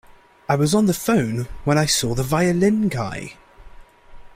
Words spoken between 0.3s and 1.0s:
I was on the